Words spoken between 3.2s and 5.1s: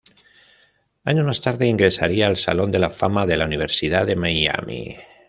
de la Universidad de Miami.